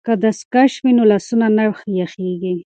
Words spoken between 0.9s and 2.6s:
نو لاسونه نه یخیږي.